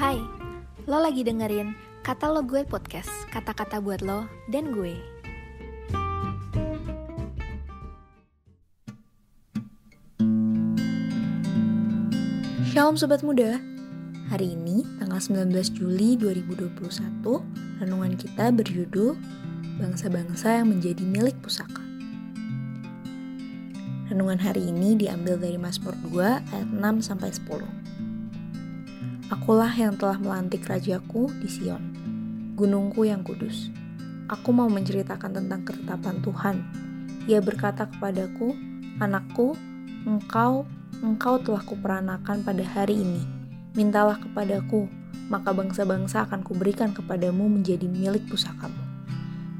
[0.00, 0.16] Hai,
[0.88, 4.96] lo lagi dengerin Kata Lo Gue Podcast, kata-kata buat lo dan gue.
[12.72, 13.60] Shalom Sobat Muda,
[14.32, 16.80] hari ini tanggal 19 Juli 2021,
[17.84, 19.20] renungan kita berjudul
[19.84, 21.84] Bangsa-bangsa yang menjadi milik pusaka.
[24.08, 27.79] Renungan hari ini diambil dari Mazmur 2 ayat 6 sampai 10.
[29.30, 31.78] Akulah yang telah melantik rajaku di Sion,
[32.58, 33.70] gunungku yang kudus.
[34.26, 36.56] Aku mau menceritakan tentang ketetapan Tuhan.
[37.30, 38.58] Ia berkata kepadaku,
[38.98, 39.54] Anakku,
[40.02, 40.66] engkau,
[40.98, 43.22] engkau telah kuperanakan pada hari ini.
[43.78, 44.90] Mintalah kepadaku,
[45.30, 48.82] maka bangsa-bangsa akan kuberikan kepadamu menjadi milik pusakamu,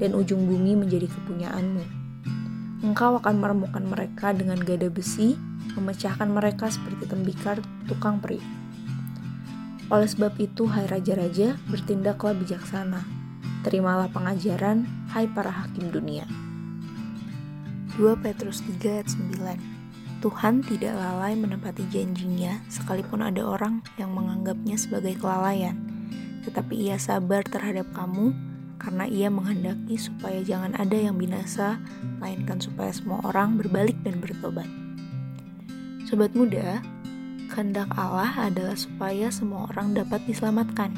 [0.03, 1.83] dan ujung bumi menjadi kepunyaanmu.
[2.83, 5.39] Engkau akan meremukkan mereka dengan gada besi,
[5.79, 8.60] memecahkan mereka seperti tembikar tukang periuk.
[9.91, 13.03] Oleh sebab itu, hai raja-raja, bertindaklah bijaksana.
[13.67, 16.23] Terimalah pengajaran, hai para hakim dunia.
[17.99, 24.79] 2 Petrus 3 ayat 9 Tuhan tidak lalai menepati janjinya sekalipun ada orang yang menganggapnya
[24.79, 25.75] sebagai kelalaian.
[26.47, 28.31] Tetapi ia sabar terhadap kamu
[28.79, 31.83] karena ia menghendaki supaya jangan ada yang binasa,
[32.21, 34.69] melainkan supaya semua orang berbalik dan bertobat.
[36.07, 36.79] Sobat muda,
[37.51, 40.95] kehendak Allah adalah supaya semua orang dapat diselamatkan.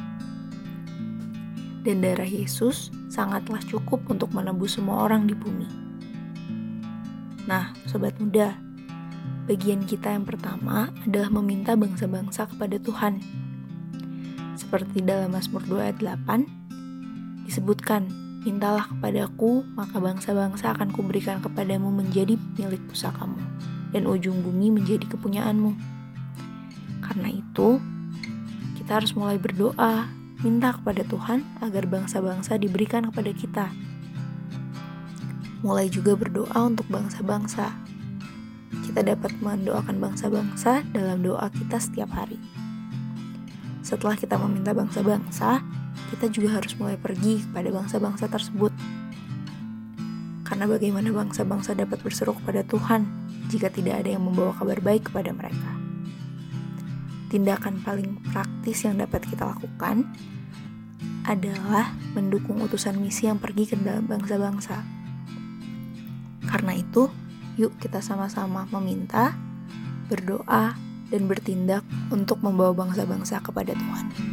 [1.82, 5.66] Dan darah Yesus sangatlah cukup untuk menebus semua orang di bumi.
[7.50, 8.56] Nah, sobat muda,
[9.50, 13.20] bagian kita yang pertama adalah meminta bangsa-bangsa kepada Tuhan.
[14.56, 18.08] Seperti dalam Mazmur 2 ayat 8, disebutkan,
[18.44, 23.40] Mintalah kepadaku, maka bangsa-bangsa akan kuberikan kepadamu menjadi milik pusakamu,
[23.96, 25.92] dan ujung bumi menjadi kepunyaanmu.
[27.14, 27.78] Karena itu,
[28.81, 30.09] kita harus mulai berdoa,
[30.42, 33.66] minta kepada Tuhan agar bangsa-bangsa diberikan kepada kita.
[35.62, 37.69] Mulai juga berdoa untuk bangsa-bangsa.
[38.90, 42.41] Kita dapat mendoakan bangsa-bangsa dalam doa kita setiap hari.
[43.85, 45.62] Setelah kita meminta bangsa-bangsa,
[46.09, 48.74] kita juga harus mulai pergi kepada bangsa-bangsa tersebut.
[50.50, 53.06] Karena bagaimana bangsa-bangsa dapat berseru kepada Tuhan
[53.53, 55.82] jika tidak ada yang membawa kabar baik kepada mereka?
[57.33, 60.05] Tindakan paling praktis yang dapat kita lakukan
[61.25, 64.85] adalah mendukung utusan misi yang pergi ke dalam bangsa-bangsa.
[66.45, 67.09] Karena itu,
[67.57, 69.33] yuk kita sama-sama meminta,
[70.13, 70.77] berdoa,
[71.09, 71.81] dan bertindak
[72.13, 74.32] untuk membawa bangsa-bangsa kepada Tuhan.